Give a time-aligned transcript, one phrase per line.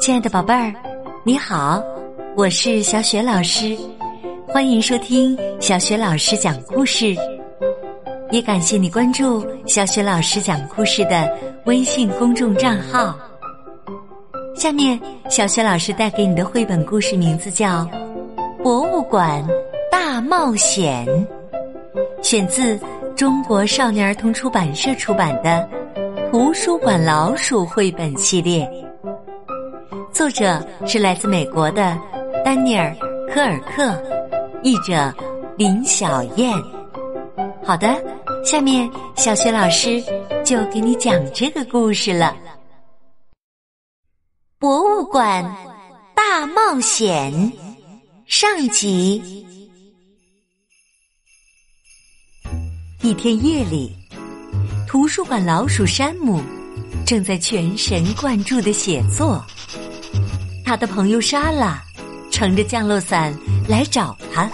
[0.00, 0.72] 亲爱的宝贝儿，
[1.24, 1.82] 你好，
[2.36, 3.76] 我是小雪老师，
[4.46, 7.16] 欢迎收听小雪老师讲故事。
[8.30, 11.28] 也感谢你关注小雪老师讲故事的
[11.66, 13.18] 微信公众账号。
[14.54, 14.98] 下面，
[15.28, 17.84] 小雪老师带给你的绘本故事名字叫
[18.62, 19.44] 《博物馆
[19.90, 21.04] 大冒险》，
[22.22, 22.78] 选自
[23.16, 25.68] 中国少年儿童出版社出版的
[26.30, 28.70] 《图书馆老鼠》绘本系列。
[30.18, 31.96] 作者是来自美国的
[32.44, 32.90] 丹尼尔·
[33.32, 34.02] 科尔克，
[34.64, 35.14] 译者
[35.56, 36.52] 林小燕。
[37.64, 37.94] 好的，
[38.44, 40.02] 下面小雪老师
[40.44, 42.36] 就给你讲这个故事了。
[44.58, 45.44] 博物馆
[46.16, 47.32] 大冒险
[48.26, 49.46] 上集。
[53.02, 53.94] 一天夜里，
[54.88, 56.42] 图书馆老鼠山姆
[57.06, 59.40] 正在全神贯注的写作。
[60.68, 61.82] 他的朋友莎拉
[62.30, 63.32] 乘着降落伞
[63.66, 64.46] 来找他。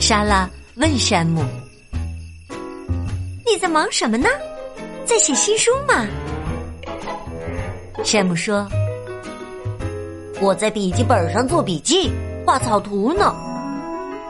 [0.00, 1.44] 莎拉问山姆
[3.46, 4.28] ：“你在忙什么呢？
[5.04, 6.04] 在写新书吗？”
[8.02, 8.66] 山姆说
[10.42, 12.10] ：“我在笔记本上做笔记，
[12.44, 13.32] 画草图呢。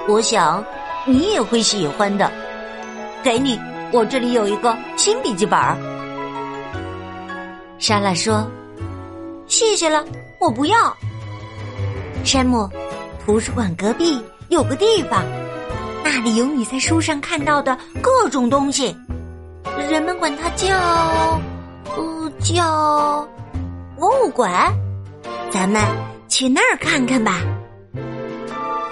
[0.06, 0.62] 我想
[1.06, 2.30] 你也会喜欢的。
[3.22, 3.58] 给你，
[3.90, 5.58] 我这里有一个新笔记本。”
[7.80, 8.46] 莎拉说。
[9.50, 10.04] 谢谢了，
[10.38, 10.96] 我不要。
[12.24, 12.70] 山姆，
[13.26, 15.24] 图书馆隔壁有个地方，
[16.04, 18.96] 那里有你在书上看到的各种东西，
[19.90, 20.78] 人们管它叫……
[21.96, 23.28] 呃，叫
[23.98, 24.72] 博物馆。
[25.50, 25.82] 咱们
[26.28, 27.40] 去那儿看看吧。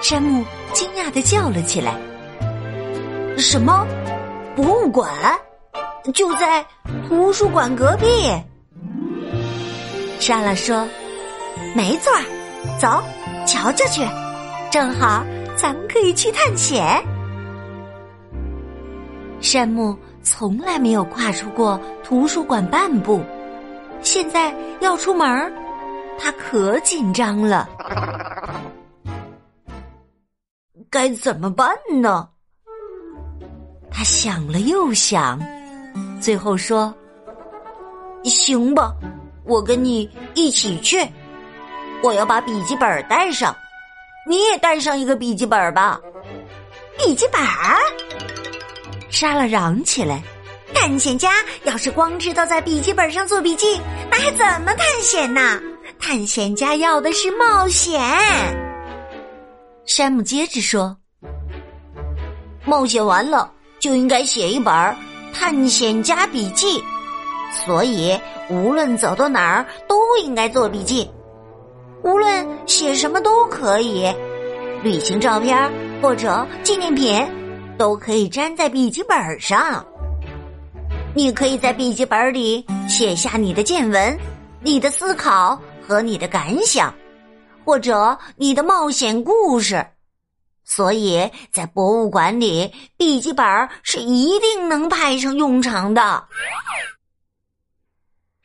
[0.02, 1.94] 山姆惊讶的叫了起来
[3.38, 3.86] ：“什么？
[4.56, 5.08] 博物馆？
[6.12, 6.66] 就在
[7.08, 8.06] 图书馆隔壁？”
[10.28, 10.86] 莎拉说
[11.74, 12.12] ：“没错，
[12.78, 13.02] 走，
[13.46, 14.06] 瞧瞧去，
[14.70, 15.24] 正好
[15.56, 17.02] 咱们可以去探险。”
[19.40, 23.22] 山姆从来没有跨出过图书馆半步，
[24.02, 25.50] 现在要出门，
[26.18, 27.66] 他可紧张了。
[30.90, 32.28] 该怎么办呢？
[33.90, 35.40] 他想了又想，
[36.20, 36.94] 最后说
[38.24, 38.92] ：“行吧。”
[39.48, 41.04] 我跟你一起去，
[42.02, 43.56] 我要把笔记本带上，
[44.28, 45.98] 你也带上一个笔记本吧。
[46.98, 47.40] 笔记本？
[49.10, 50.22] 莎拉嚷起来
[50.74, 51.32] ：“探险家
[51.64, 55.58] 要是光知道在笔记本上做笔记，那还怎么探险呢？
[55.98, 57.98] 探险家要的是冒险。”
[59.86, 60.94] 山姆接着说
[62.66, 64.96] ：“冒险完了就应该写一本
[65.32, 66.84] 探险家笔记，
[67.50, 68.18] 所以。”
[68.50, 71.06] 无论走到哪儿，都应该做笔记。
[72.02, 74.10] 无论写什么都可以，
[74.82, 75.70] 旅行照片
[76.00, 77.22] 或者纪念品
[77.76, 79.84] 都可以粘在笔记本上。
[81.14, 84.18] 你可以在笔记本里写下你的见闻、
[84.62, 86.94] 你的思考和你的感想，
[87.66, 89.86] 或者你的冒险故事。
[90.64, 93.44] 所以在博物馆里，笔记本
[93.82, 96.24] 是一定能派上用场的。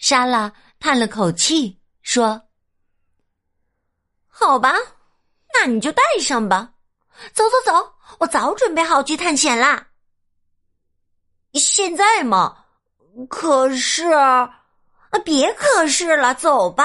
[0.03, 2.41] 莎拉叹了口气，说
[4.27, 4.73] ：“好吧，
[5.53, 6.73] 那你就带上吧。
[7.31, 9.87] 走走走，我早准备好去探险啦。
[11.53, 12.53] 现在吗？
[13.29, 14.11] 可是……
[15.23, 16.83] 别可是了，走吧。”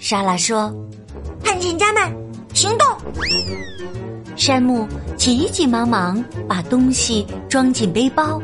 [0.00, 0.72] 莎拉说
[1.44, 2.10] ：“探险家们，
[2.54, 2.88] 行动！”
[4.34, 4.88] 山姆
[5.18, 8.40] 急急忙忙把东西装进背包。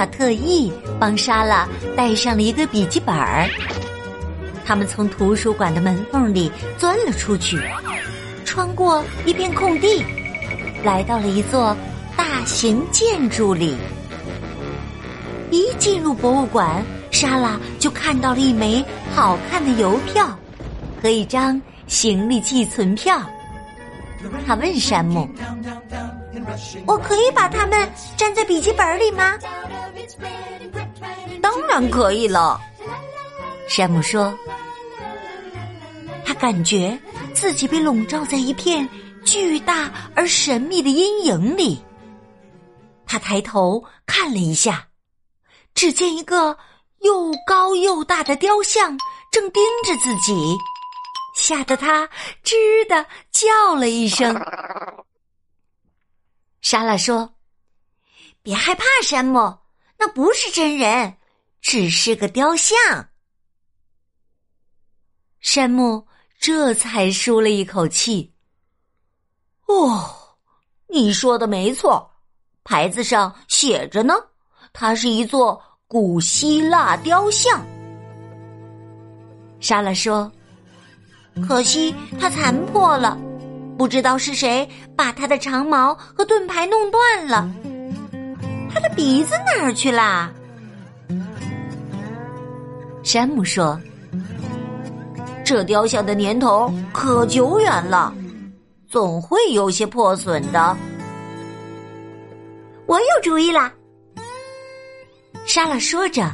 [0.00, 3.46] 他特意帮莎拉带上了一个笔记本儿。
[4.64, 7.60] 他们从图书馆的门缝里钻了出去，
[8.46, 10.02] 穿过一片空地，
[10.82, 11.76] 来到了一座
[12.16, 13.76] 大型建筑里。
[15.50, 18.82] 一进入博物馆，莎拉就看到了一枚
[19.14, 20.34] 好看的邮票
[21.02, 23.20] 和一张行李寄存票。
[24.46, 25.28] 他问山姆
[26.86, 29.38] ：“我可以把它们粘在笔记本里吗？”
[31.42, 32.60] 当然可以了，
[33.68, 34.32] 山姆说。
[36.24, 36.98] 他感觉
[37.34, 38.88] 自己被笼罩在一片
[39.24, 41.82] 巨大而神秘的阴影里。
[43.04, 44.86] 他抬头看了一下，
[45.74, 46.56] 只见一个
[47.00, 48.96] 又高又大的雕像
[49.32, 50.56] 正盯着自己，
[51.34, 52.08] 吓得他
[52.44, 54.34] 吱的叫了一声。
[56.60, 57.34] 莎拉说
[58.42, 59.58] ：“别害怕，山姆。”
[60.02, 61.14] 那不是真人，
[61.60, 62.74] 只是个雕像。
[65.40, 66.06] 山木
[66.38, 68.32] 这才舒了一口气。
[69.66, 70.10] 哦，
[70.88, 72.10] 你说的没错，
[72.64, 74.14] 牌子上写着呢，
[74.72, 77.62] 它是一座古希腊雕像。
[79.60, 80.32] 莎拉说
[81.46, 83.18] ：“可惜它残破了，
[83.78, 87.50] 不知道是谁把它的长矛和盾牌弄断了。
[88.72, 90.30] 它的鼻子哪儿去啦？”
[93.02, 93.80] 山姆说。
[95.42, 98.14] 这雕像的年头可久远了，
[98.88, 100.76] 总会有些破损的。
[102.86, 103.72] 我有主意啦！
[105.46, 106.30] 莎拉说着，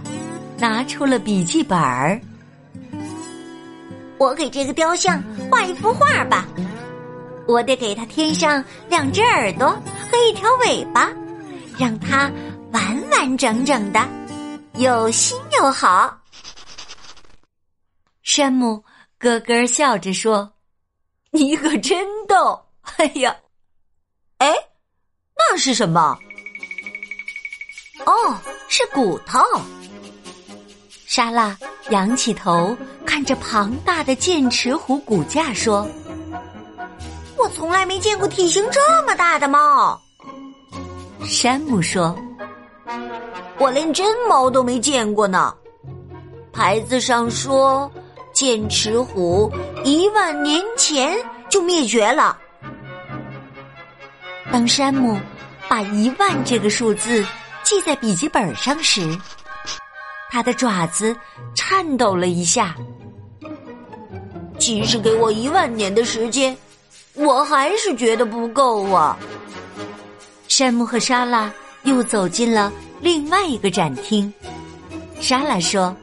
[0.59, 2.21] 拿出了笔记本儿。
[4.19, 6.47] 我给这个雕像画一幅画吧。
[7.47, 9.71] 我得给它添上两只耳朵
[10.11, 11.13] 和一条尾巴，
[11.79, 12.31] 让它
[12.73, 14.01] 完完整整的，
[14.75, 16.17] 又新又好。
[18.23, 18.83] 山姆。
[19.19, 20.53] 咯咯笑着说
[21.33, 22.63] ：“你可真逗！
[22.99, 23.35] 哎呀，
[24.37, 24.55] 哎，
[25.35, 26.19] 那是什么？
[28.05, 28.39] 哦，
[28.69, 29.41] 是骨头。”
[31.09, 31.57] 莎拉
[31.89, 32.77] 仰起头，
[33.07, 35.89] 看着庞大的剑齿虎骨架说
[37.47, 40.01] ：“我从来没见过体型这么大的猫。”
[41.23, 42.19] 山姆说
[43.57, 45.55] ：“我连真猫都没见过呢。
[46.53, 47.89] 牌子上说。”
[48.35, 49.51] 剑齿虎
[49.83, 51.17] 一万年前
[51.49, 52.37] 就灭绝了。
[54.53, 55.19] 当山姆
[55.71, 57.25] 把一万这个数字
[57.63, 59.19] 记在笔记本上时，
[60.31, 61.17] 他的爪子
[61.55, 62.75] 颤抖了一下。
[64.59, 66.55] 即使给我一万年的时间，
[67.17, 69.17] 我还是觉得不够啊。
[70.49, 71.53] 山姆和莎拉
[71.83, 74.33] 又走进了另外一个展厅。
[75.21, 75.95] 莎拉说。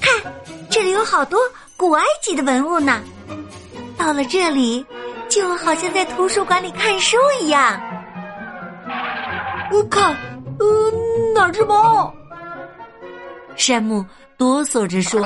[0.00, 0.32] 看
[0.70, 1.38] 这里有好多
[1.76, 3.02] 古埃及的文物呢。
[3.98, 4.84] 到了这里，
[5.28, 7.78] 就好像在图书馆里看书一样。
[9.90, 10.16] 看，
[10.58, 10.92] 呃，
[11.34, 12.12] 哪只猫？
[13.56, 14.04] 山姆
[14.38, 15.20] 哆嗦着说：“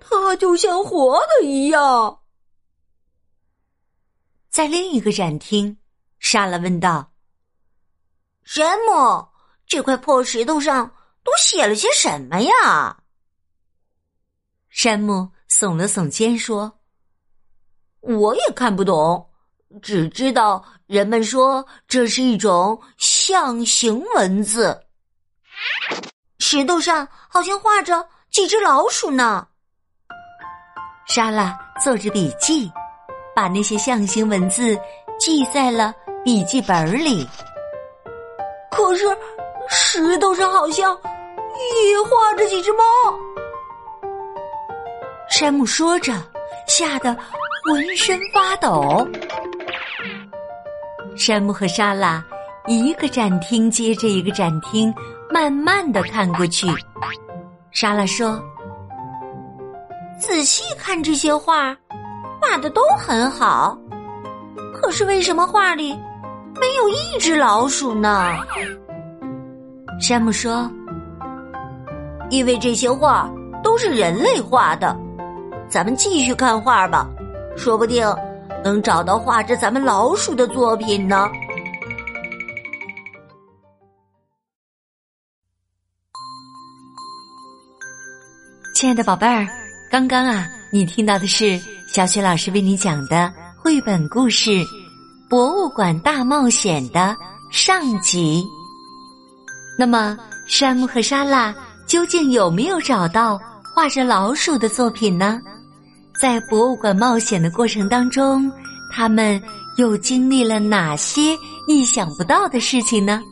[0.00, 2.16] 它就像活的一样。”
[4.54, 5.76] 在另一个展厅，
[6.20, 7.10] 莎拉问道
[8.46, 9.26] ：“山姆，
[9.66, 10.86] 这块破石头上
[11.24, 12.96] 都写了些什么呀？”
[14.70, 16.72] 山姆耸了耸肩说
[17.98, 19.28] ：“我也看不懂，
[19.82, 24.80] 只知道人们说这是一种象形文字。
[26.38, 29.48] 石头上好像画着几只老鼠呢。”
[31.10, 32.70] 莎拉做着笔记，
[33.34, 34.78] 把那些象形文字
[35.18, 35.94] 记在了
[36.24, 37.26] 笔记本里。
[38.70, 39.04] 可是
[39.68, 42.84] 石头上好像也画着几只猫。
[45.28, 46.12] 山姆说着，
[46.66, 47.16] 吓得
[47.64, 49.06] 浑身发抖。
[51.16, 52.24] 山姆和莎拉
[52.66, 54.92] 一个展厅接着一个展厅，
[55.30, 56.66] 慢慢的看过去。
[57.70, 58.42] 莎拉说
[60.18, 61.76] ：“仔细看这些画，
[62.44, 63.76] 画的都很好，
[64.74, 65.92] 可是为什么画里
[66.60, 68.32] 没有一只老鼠呢？”
[70.00, 70.70] 山姆说
[72.30, 73.30] ：“因为这些画
[73.62, 74.96] 都是人类画的。”
[75.68, 77.08] 咱们继续看画吧，
[77.56, 78.06] 说不定
[78.62, 81.28] 能找到画着咱们老鼠的作品呢。
[88.74, 89.46] 亲爱的宝贝儿，
[89.90, 91.58] 刚刚啊，你听到的是
[91.94, 94.50] 小雪老师为你讲的绘本故事
[95.30, 97.16] 《博物馆大冒险》的
[97.52, 98.44] 上集。
[99.78, 101.54] 那么，山姆和莎拉
[101.86, 103.40] 究竟有没有找到
[103.72, 105.40] 画着老鼠的作品呢？
[106.20, 108.50] 在博物馆冒险的过程当中，
[108.92, 109.40] 他们
[109.76, 113.22] 又经历了哪些意想不到的事情呢？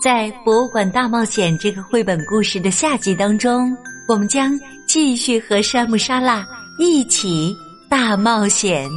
[0.00, 3.76] 在《博物馆大冒险》这个绘本故事的下集当中，
[4.06, 6.46] 我们将继续和山姆、莎拉
[6.78, 7.56] 一起
[7.88, 8.90] 大冒险。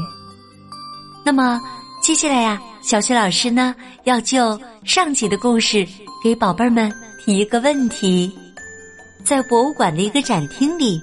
[1.24, 1.62] 那么，
[2.02, 5.88] 接下来呀，小雪老师呢要就上集的故事
[6.24, 6.92] 给宝贝儿们
[7.24, 8.32] 提一个问题：
[9.24, 11.02] 在博物馆的一个展厅里，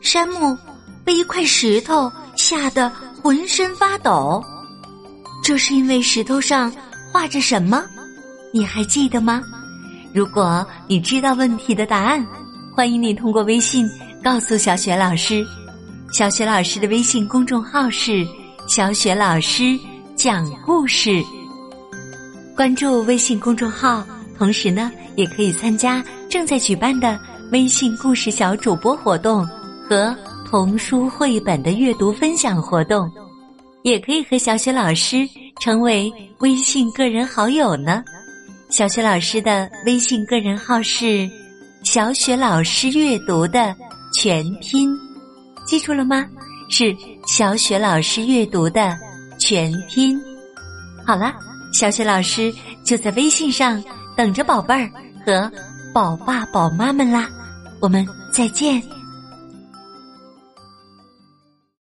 [0.00, 0.56] 山姆。
[1.04, 2.90] 被一块石头吓得
[3.22, 4.42] 浑身发抖，
[5.40, 6.68] 这是因为石头上
[7.12, 7.84] 画着什么？
[8.52, 9.40] 你还记得吗？
[10.12, 12.26] 如果你知道问题的答案，
[12.74, 13.88] 欢迎你通过微信
[14.20, 15.46] 告诉小雪老师。
[16.16, 18.26] 小雪老师的微信公众号是
[18.66, 19.78] “小雪老师
[20.14, 21.22] 讲故事”。
[22.56, 24.02] 关注微信公众号，
[24.38, 27.20] 同时呢，也可以参加正在举办的
[27.52, 29.46] 微信故事小主播活动
[29.86, 30.16] 和。
[30.48, 33.12] 童书绘本的阅读分享活动，
[33.82, 35.28] 也可以和小雪老师
[35.60, 38.02] 成为微信个人好友呢。
[38.70, 41.28] 小雪老师的微信个人号是
[41.84, 43.76] “小雪老师阅读”的
[44.14, 44.96] 全拼，
[45.66, 46.24] 记住了吗？
[46.68, 46.96] 是
[47.26, 48.96] 小雪老师阅读的
[49.38, 50.20] 全拼。
[51.04, 51.34] 好了，
[51.72, 52.52] 小雪老师
[52.84, 53.82] 就在微信上
[54.16, 54.90] 等着宝贝儿
[55.24, 55.50] 和
[55.92, 57.28] 宝爸宝妈们啦。
[57.80, 58.82] 我们再见。